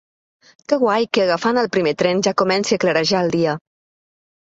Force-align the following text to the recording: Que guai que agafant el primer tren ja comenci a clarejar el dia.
Que 0.73 0.79
guai 0.83 1.05
que 1.17 1.27
agafant 1.27 1.63
el 1.65 1.71
primer 1.79 1.95
tren 2.01 2.25
ja 2.31 2.35
comenci 2.45 2.77
a 2.77 2.83
clarejar 2.87 3.25
el 3.27 3.35
dia. 3.41 3.59